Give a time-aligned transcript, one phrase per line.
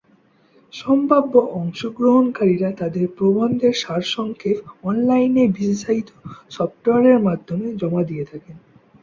[0.73, 4.57] সম্ভাব্য অংশগ্রহণকারীরা তাদের প্রবন্ধের সারসংক্ষেপ
[4.83, 6.09] অনলাইনে বিশেষায়িত
[6.51, 8.55] সফটওয়্যারের মাধ্যমে জমা দিয়ে থাকেন।